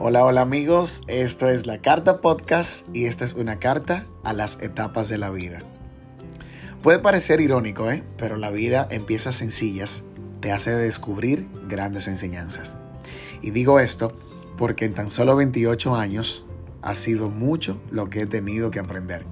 Hola, 0.00 0.24
hola 0.24 0.42
amigos, 0.42 1.02
esto 1.08 1.48
es 1.48 1.66
la 1.66 1.78
Carta 1.78 2.20
Podcast 2.20 2.86
y 2.94 3.06
esta 3.06 3.24
es 3.24 3.34
una 3.34 3.58
carta 3.58 4.06
a 4.22 4.32
las 4.32 4.62
etapas 4.62 5.08
de 5.08 5.18
la 5.18 5.28
vida. 5.28 5.58
Puede 6.84 7.00
parecer 7.00 7.40
irónico, 7.40 7.90
¿eh? 7.90 8.04
pero 8.16 8.36
la 8.36 8.52
vida 8.52 8.86
empieza 8.92 9.32
sencillas, 9.32 10.04
te 10.38 10.52
hace 10.52 10.70
descubrir 10.70 11.48
grandes 11.66 12.06
enseñanzas. 12.06 12.76
Y 13.42 13.50
digo 13.50 13.80
esto 13.80 14.16
porque 14.56 14.84
en 14.84 14.94
tan 14.94 15.10
solo 15.10 15.34
28 15.34 15.96
años 15.96 16.46
ha 16.80 16.94
sido 16.94 17.28
mucho 17.28 17.80
lo 17.90 18.08
que 18.08 18.20
he 18.20 18.26
tenido 18.26 18.70
que 18.70 18.78
aprender. 18.78 19.24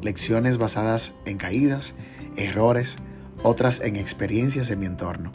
Lecciones 0.00 0.56
basadas 0.56 1.14
en 1.26 1.36
caídas, 1.36 1.92
errores, 2.36 2.96
otras 3.42 3.82
en 3.82 3.96
experiencias 3.96 4.70
en 4.70 4.80
mi 4.80 4.86
entorno. 4.86 5.32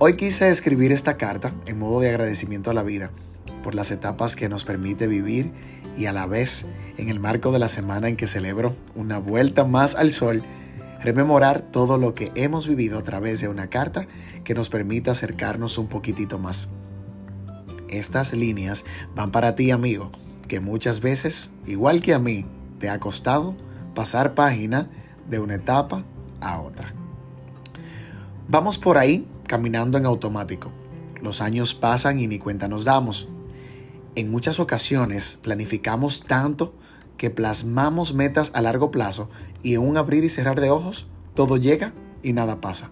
Hoy 0.00 0.16
quise 0.16 0.50
escribir 0.50 0.90
esta 0.90 1.16
carta 1.16 1.54
en 1.66 1.78
modo 1.78 2.00
de 2.00 2.08
agradecimiento 2.08 2.72
a 2.72 2.74
la 2.74 2.82
vida 2.82 3.12
por 3.64 3.74
las 3.74 3.90
etapas 3.90 4.36
que 4.36 4.50
nos 4.50 4.62
permite 4.62 5.06
vivir 5.06 5.50
y 5.96 6.04
a 6.04 6.12
la 6.12 6.26
vez, 6.26 6.66
en 6.98 7.08
el 7.08 7.18
marco 7.18 7.50
de 7.50 7.58
la 7.58 7.68
semana 7.68 8.08
en 8.08 8.16
que 8.16 8.26
celebro 8.26 8.76
una 8.94 9.18
vuelta 9.18 9.64
más 9.64 9.94
al 9.94 10.12
sol, 10.12 10.44
rememorar 11.00 11.62
todo 11.62 11.96
lo 11.96 12.14
que 12.14 12.30
hemos 12.34 12.68
vivido 12.68 12.98
a 12.98 13.02
través 13.02 13.40
de 13.40 13.48
una 13.48 13.68
carta 13.68 14.06
que 14.44 14.54
nos 14.54 14.68
permita 14.68 15.12
acercarnos 15.12 15.78
un 15.78 15.88
poquitito 15.88 16.38
más. 16.38 16.68
Estas 17.88 18.34
líneas 18.34 18.84
van 19.16 19.30
para 19.30 19.54
ti, 19.54 19.70
amigo, 19.70 20.12
que 20.46 20.60
muchas 20.60 21.00
veces, 21.00 21.50
igual 21.66 22.02
que 22.02 22.12
a 22.12 22.18
mí, 22.18 22.44
te 22.78 22.90
ha 22.90 23.00
costado 23.00 23.56
pasar 23.94 24.34
página 24.34 24.88
de 25.26 25.38
una 25.38 25.54
etapa 25.54 26.04
a 26.40 26.60
otra. 26.60 26.92
Vamos 28.46 28.78
por 28.78 28.98
ahí 28.98 29.26
caminando 29.46 29.96
en 29.96 30.04
automático. 30.04 30.70
Los 31.22 31.40
años 31.40 31.74
pasan 31.74 32.20
y 32.20 32.26
ni 32.26 32.38
cuenta 32.38 32.68
nos 32.68 32.84
damos. 32.84 33.28
En 34.16 34.30
muchas 34.30 34.60
ocasiones 34.60 35.38
planificamos 35.42 36.24
tanto 36.24 36.74
que 37.16 37.30
plasmamos 37.30 38.14
metas 38.14 38.52
a 38.54 38.62
largo 38.62 38.90
plazo 38.90 39.28
y 39.62 39.74
en 39.74 39.80
un 39.80 39.96
abrir 39.96 40.22
y 40.24 40.28
cerrar 40.28 40.60
de 40.60 40.70
ojos 40.70 41.06
todo 41.34 41.56
llega 41.56 41.92
y 42.22 42.32
nada 42.32 42.60
pasa. 42.60 42.90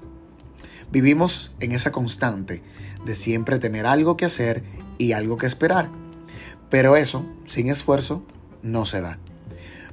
Vivimos 0.91 1.55
en 1.61 1.73
esa 1.73 1.93
constante 1.93 2.63
de 3.07 3.15
siempre 3.15 3.59
tener 3.59 3.87
algo 3.87 4.17
que 4.17 4.25
hacer 4.25 4.65
y 4.99 5.13
algo 5.13 5.37
que 5.37 5.47
esperar. 5.47 5.91
Pero 6.71 6.97
eso, 6.97 7.25
sin 7.47 7.69
esfuerzo, 7.69 8.25
no 8.63 8.85
se 8.85 9.01
da. 9.01 9.19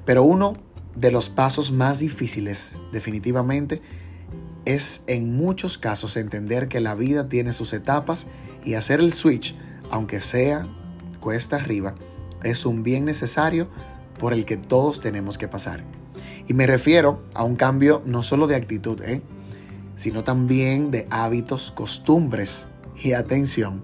Pero 0.05 0.23
uno 0.23 0.57
de 0.95 1.11
los 1.11 1.29
pasos 1.29 1.71
más 1.71 1.99
difíciles, 1.99 2.77
definitivamente, 2.91 3.81
es 4.65 5.03
en 5.07 5.37
muchos 5.37 5.77
casos 5.77 6.17
entender 6.17 6.67
que 6.67 6.79
la 6.79 6.95
vida 6.95 7.29
tiene 7.29 7.53
sus 7.53 7.73
etapas 7.73 8.27
y 8.65 8.73
hacer 8.73 8.99
el 8.99 9.13
switch, 9.13 9.55
aunque 9.89 10.19
sea 10.19 10.67
cuesta 11.19 11.57
arriba, 11.57 11.95
es 12.43 12.65
un 12.65 12.83
bien 12.83 13.05
necesario 13.05 13.69
por 14.17 14.33
el 14.33 14.45
que 14.45 14.57
todos 14.57 15.01
tenemos 15.01 15.37
que 15.37 15.47
pasar. 15.47 15.83
Y 16.47 16.53
me 16.53 16.67
refiero 16.67 17.23
a 17.33 17.43
un 17.43 17.55
cambio 17.55 18.01
no 18.05 18.23
solo 18.23 18.47
de 18.47 18.55
actitud, 18.55 19.01
¿eh? 19.01 19.21
sino 19.95 20.23
también 20.23 20.91
de 20.91 21.07
hábitos, 21.09 21.71
costumbres 21.71 22.67
y 23.01 23.13
atención, 23.13 23.83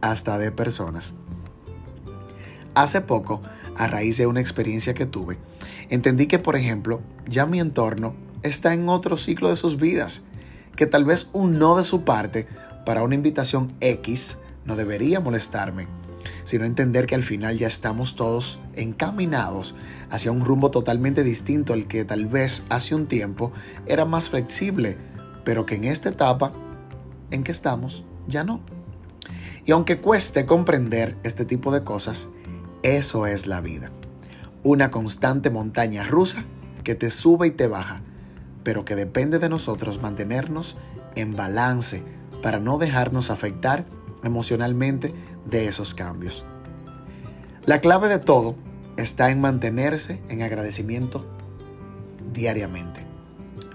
hasta 0.00 0.38
de 0.38 0.52
personas. 0.52 1.14
Hace 2.74 3.00
poco, 3.00 3.40
a 3.76 3.86
raíz 3.86 4.16
de 4.18 4.26
una 4.26 4.40
experiencia 4.40 4.94
que 4.94 5.06
tuve, 5.06 5.38
entendí 5.88 6.26
que, 6.26 6.38
por 6.38 6.56
ejemplo, 6.56 7.00
ya 7.26 7.46
mi 7.46 7.60
entorno 7.60 8.14
está 8.42 8.74
en 8.74 8.88
otro 8.88 9.16
ciclo 9.16 9.48
de 9.48 9.56
sus 9.56 9.78
vidas, 9.78 10.22
que 10.76 10.86
tal 10.86 11.04
vez 11.04 11.28
un 11.32 11.58
no 11.58 11.76
de 11.76 11.84
su 11.84 12.04
parte 12.04 12.46
para 12.84 13.02
una 13.02 13.14
invitación 13.14 13.74
X 13.80 14.38
no 14.64 14.76
debería 14.76 15.20
molestarme 15.20 15.86
sino 16.44 16.64
entender 16.64 17.06
que 17.06 17.14
al 17.14 17.22
final 17.22 17.58
ya 17.58 17.66
estamos 17.66 18.16
todos 18.16 18.60
encaminados 18.74 19.74
hacia 20.10 20.30
un 20.30 20.44
rumbo 20.44 20.70
totalmente 20.70 21.22
distinto 21.22 21.72
al 21.72 21.86
que 21.86 22.04
tal 22.04 22.26
vez 22.26 22.64
hace 22.68 22.94
un 22.94 23.06
tiempo 23.06 23.52
era 23.86 24.04
más 24.04 24.30
flexible, 24.30 24.96
pero 25.44 25.66
que 25.66 25.76
en 25.76 25.84
esta 25.84 26.10
etapa 26.10 26.52
en 27.30 27.42
que 27.42 27.52
estamos 27.52 28.04
ya 28.26 28.44
no. 28.44 28.60
Y 29.64 29.72
aunque 29.72 30.00
cueste 30.00 30.44
comprender 30.44 31.16
este 31.22 31.44
tipo 31.44 31.72
de 31.72 31.84
cosas, 31.84 32.28
eso 32.82 33.26
es 33.26 33.46
la 33.46 33.60
vida. 33.60 33.90
Una 34.62 34.90
constante 34.90 35.50
montaña 35.50 36.04
rusa 36.04 36.44
que 36.84 36.94
te 36.94 37.10
sube 37.10 37.46
y 37.46 37.50
te 37.50 37.66
baja, 37.66 38.02
pero 38.62 38.84
que 38.84 38.94
depende 38.94 39.38
de 39.38 39.48
nosotros 39.48 40.02
mantenernos 40.02 40.76
en 41.16 41.34
balance 41.34 42.02
para 42.42 42.58
no 42.58 42.76
dejarnos 42.76 43.30
afectar 43.30 43.86
emocionalmente 44.24 45.14
de 45.44 45.66
esos 45.68 45.94
cambios. 45.94 46.44
La 47.66 47.80
clave 47.80 48.08
de 48.08 48.18
todo 48.18 48.56
está 48.96 49.30
en 49.30 49.40
mantenerse 49.40 50.20
en 50.28 50.42
agradecimiento 50.42 51.26
diariamente. 52.32 53.00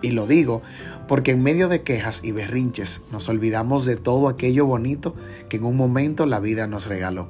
Y 0.02 0.12
lo 0.12 0.28
digo 0.28 0.62
porque 1.08 1.32
en 1.32 1.42
medio 1.42 1.68
de 1.68 1.82
quejas 1.82 2.24
y 2.24 2.32
berrinches 2.32 3.02
nos 3.12 3.28
olvidamos 3.30 3.86
de 3.86 3.96
todo 3.96 4.30
aquello 4.30 4.66
bonito 4.66 5.16
que 5.50 5.58
en 5.58 5.66
un 5.66 5.76
momento 5.76 6.26
la 6.26 6.40
vida 6.40 6.68
nos 6.68 6.86
regaló. 6.86 7.30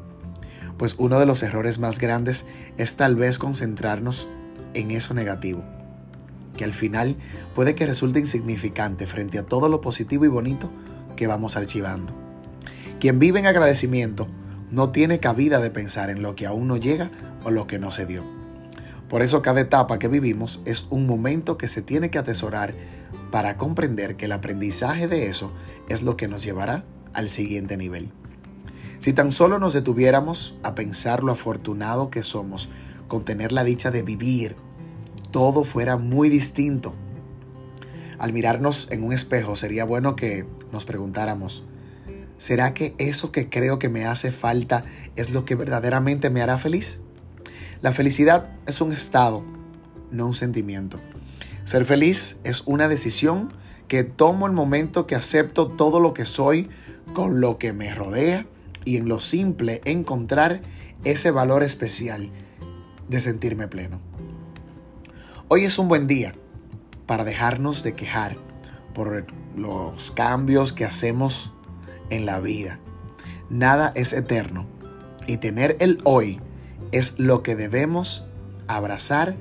Pues 0.77 0.95
uno 0.97 1.19
de 1.19 1.25
los 1.25 1.43
errores 1.43 1.79
más 1.79 1.99
grandes 1.99 2.45
es 2.77 2.95
tal 2.95 3.15
vez 3.15 3.39
concentrarnos 3.39 4.27
en 4.73 4.91
eso 4.91 5.13
negativo, 5.13 5.63
que 6.57 6.63
al 6.63 6.73
final 6.73 7.17
puede 7.55 7.75
que 7.75 7.85
resulte 7.85 8.19
insignificante 8.19 9.07
frente 9.07 9.39
a 9.39 9.45
todo 9.45 9.67
lo 9.67 9.81
positivo 9.81 10.25
y 10.25 10.29
bonito 10.29 10.69
que 11.15 11.27
vamos 11.27 11.57
archivando. 11.57 12.28
Quien 12.99 13.17
vive 13.17 13.39
en 13.39 13.45
agradecimiento 13.45 14.27
no 14.71 14.91
tiene 14.91 15.19
cabida 15.19 15.61
de 15.61 15.71
pensar 15.71 16.09
en 16.09 16.21
lo 16.21 16.35
que 16.35 16.45
aún 16.45 16.67
no 16.67 16.75
llega 16.75 17.09
o 17.45 17.51
lo 17.51 17.65
que 17.65 17.79
no 17.79 17.91
se 17.91 18.05
dio. 18.05 18.23
Por 19.07 19.21
eso 19.21 19.41
cada 19.41 19.61
etapa 19.61 19.99
que 19.99 20.09
vivimos 20.09 20.61
es 20.65 20.85
un 20.89 21.07
momento 21.07 21.57
que 21.57 21.69
se 21.69 21.81
tiene 21.81 22.11
que 22.11 22.17
atesorar 22.17 22.75
para 23.31 23.55
comprender 23.55 24.17
que 24.17 24.25
el 24.25 24.33
aprendizaje 24.33 25.07
de 25.07 25.27
eso 25.27 25.53
es 25.87 26.03
lo 26.03 26.17
que 26.17 26.27
nos 26.27 26.43
llevará 26.43 26.83
al 27.13 27.29
siguiente 27.29 27.77
nivel. 27.77 28.11
Si 28.99 29.13
tan 29.13 29.31
solo 29.31 29.59
nos 29.59 29.73
detuviéramos 29.73 30.57
a 30.61 30.75
pensar 30.75 31.23
lo 31.23 31.31
afortunado 31.31 32.09
que 32.09 32.21
somos 32.21 32.69
con 33.07 33.23
tener 33.23 33.53
la 33.53 33.63
dicha 33.63 33.91
de 33.91 34.03
vivir, 34.03 34.57
todo 35.31 35.63
fuera 35.63 35.95
muy 35.95 36.29
distinto. 36.29 36.93
Al 38.19 38.33
mirarnos 38.33 38.91
en 38.91 39.03
un 39.03 39.13
espejo 39.13 39.55
sería 39.55 39.85
bueno 39.85 40.17
que 40.17 40.45
nos 40.73 40.83
preguntáramos, 40.83 41.63
¿Será 42.39 42.73
que 42.73 42.95
eso 42.97 43.33
que 43.33 43.49
creo 43.49 43.79
que 43.79 43.89
me 43.89 44.05
hace 44.05 44.31
falta 44.31 44.85
es 45.17 45.29
lo 45.29 45.43
que 45.43 45.55
verdaderamente 45.55 46.29
me 46.29 46.41
hará 46.41 46.57
feliz? 46.57 47.01
La 47.81 47.91
felicidad 47.91 48.49
es 48.65 48.79
un 48.79 48.93
estado, 48.93 49.43
no 50.09 50.25
un 50.25 50.33
sentimiento. 50.33 51.01
Ser 51.65 51.83
feliz 51.83 52.37
es 52.45 52.63
una 52.65 52.87
decisión 52.87 53.51
que 53.89 54.05
tomo 54.05 54.47
el 54.47 54.53
momento 54.53 55.05
que 55.05 55.15
acepto 55.15 55.67
todo 55.67 55.99
lo 55.99 56.13
que 56.13 56.23
soy 56.23 56.69
con 57.13 57.41
lo 57.41 57.57
que 57.57 57.73
me 57.73 57.93
rodea 57.93 58.45
y 58.85 58.95
en 58.95 59.09
lo 59.09 59.19
simple 59.19 59.81
encontrar 59.83 60.61
ese 61.03 61.31
valor 61.31 61.61
especial 61.61 62.31
de 63.09 63.19
sentirme 63.19 63.67
pleno. 63.67 63.99
Hoy 65.49 65.65
es 65.65 65.77
un 65.77 65.89
buen 65.89 66.07
día 66.07 66.33
para 67.05 67.25
dejarnos 67.25 67.83
de 67.83 67.95
quejar 67.95 68.37
por 68.93 69.25
los 69.57 70.11
cambios 70.11 70.71
que 70.71 70.85
hacemos 70.85 71.51
en 72.09 72.25
la 72.25 72.39
vida. 72.39 72.79
Nada 73.49 73.91
es 73.95 74.13
eterno 74.13 74.67
y 75.27 75.37
tener 75.37 75.77
el 75.79 75.99
hoy 76.03 76.39
es 76.91 77.19
lo 77.19 77.43
que 77.43 77.55
debemos 77.55 78.25
abrazar 78.67 79.35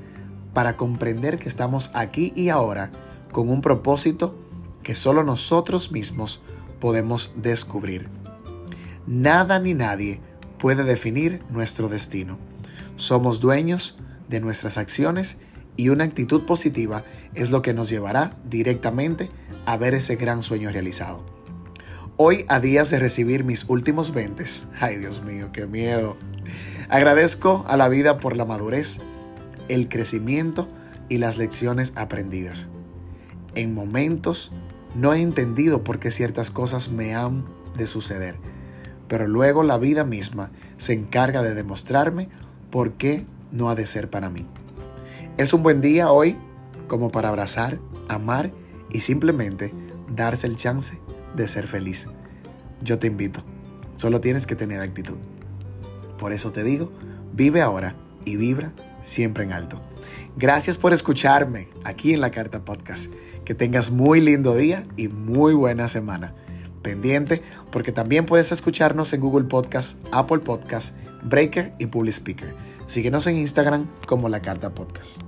para 0.53 0.75
comprender 0.75 1.37
que 1.37 1.47
estamos 1.47 1.91
aquí 1.93 2.33
y 2.35 2.49
ahora 2.49 2.91
con 3.31 3.49
un 3.49 3.61
propósito 3.61 4.35
que 4.83 4.95
solo 4.95 5.23
nosotros 5.23 5.91
mismos 5.91 6.41
podemos 6.79 7.33
descubrir. 7.35 8.09
Nada 9.05 9.59
ni 9.59 9.73
nadie 9.73 10.19
puede 10.57 10.83
definir 10.83 11.43
nuestro 11.49 11.89
destino. 11.89 12.37
Somos 12.95 13.39
dueños 13.39 13.97
de 14.27 14.39
nuestras 14.39 14.77
acciones 14.77 15.37
y 15.75 15.89
una 15.89 16.03
actitud 16.03 16.45
positiva 16.45 17.03
es 17.35 17.51
lo 17.51 17.61
que 17.61 17.73
nos 17.73 17.89
llevará 17.89 18.35
directamente 18.45 19.29
a 19.65 19.77
ver 19.77 19.93
ese 19.93 20.15
gran 20.15 20.43
sueño 20.43 20.69
realizado. 20.69 21.38
Hoy, 22.21 22.43
a 22.49 22.59
días 22.59 22.89
de 22.89 22.99
recibir 22.99 23.45
mis 23.45 23.63
últimos 23.69 24.13
20, 24.13 24.43
ay 24.81 24.97
Dios 24.97 25.23
mío, 25.23 25.51
qué 25.53 25.65
miedo. 25.65 26.17
Agradezco 26.89 27.63
a 27.69 27.77
la 27.77 27.87
vida 27.87 28.19
por 28.19 28.35
la 28.35 28.43
madurez, 28.43 28.99
el 29.69 29.87
crecimiento 29.87 30.67
y 31.07 31.19
las 31.19 31.37
lecciones 31.37 31.93
aprendidas. 31.95 32.67
En 33.55 33.73
momentos 33.73 34.51
no 34.95 35.13
he 35.13 35.21
entendido 35.21 35.85
por 35.85 35.99
qué 35.99 36.11
ciertas 36.11 36.51
cosas 36.51 36.91
me 36.91 37.15
han 37.15 37.45
de 37.77 37.87
suceder, 37.87 38.35
pero 39.07 39.25
luego 39.25 39.63
la 39.63 39.77
vida 39.77 40.03
misma 40.03 40.51
se 40.77 40.91
encarga 40.91 41.41
de 41.41 41.55
demostrarme 41.55 42.27
por 42.69 42.95
qué 42.95 43.25
no 43.53 43.69
ha 43.69 43.75
de 43.75 43.87
ser 43.87 44.09
para 44.09 44.29
mí. 44.29 44.45
Es 45.37 45.53
un 45.53 45.63
buen 45.63 45.79
día 45.79 46.11
hoy 46.11 46.37
como 46.89 47.11
para 47.11 47.29
abrazar, 47.29 47.79
amar 48.09 48.51
y 48.91 48.99
simplemente 48.99 49.73
darse 50.09 50.47
el 50.47 50.57
chance 50.57 50.99
de 51.35 51.47
ser 51.47 51.67
feliz. 51.67 52.07
Yo 52.81 52.99
te 52.99 53.07
invito. 53.07 53.43
Solo 53.97 54.21
tienes 54.21 54.47
que 54.47 54.55
tener 54.55 54.81
actitud. 54.81 55.17
Por 56.17 56.33
eso 56.33 56.51
te 56.51 56.63
digo, 56.63 56.91
vive 57.33 57.61
ahora 57.61 57.95
y 58.25 58.37
vibra 58.37 58.73
siempre 59.01 59.43
en 59.43 59.53
alto. 59.53 59.81
Gracias 60.37 60.77
por 60.77 60.93
escucharme 60.93 61.67
aquí 61.83 62.13
en 62.13 62.21
la 62.21 62.31
Carta 62.31 62.63
Podcast. 62.63 63.11
Que 63.45 63.55
tengas 63.55 63.91
muy 63.91 64.21
lindo 64.21 64.55
día 64.55 64.83
y 64.95 65.07
muy 65.07 65.53
buena 65.53 65.87
semana. 65.87 66.35
Pendiente 66.81 67.41
porque 67.71 67.91
también 67.91 68.25
puedes 68.25 68.51
escucharnos 68.51 69.11
en 69.13 69.21
Google 69.21 69.45
Podcast, 69.45 69.97
Apple 70.11 70.39
Podcast, 70.39 70.93
Breaker 71.23 71.73
y 71.79 71.87
Public 71.87 72.13
Speaker. 72.13 72.53
Síguenos 72.87 73.27
en 73.27 73.37
Instagram 73.37 73.87
como 74.05 74.29
la 74.29 74.41
Carta 74.41 74.73
Podcast. 74.73 75.21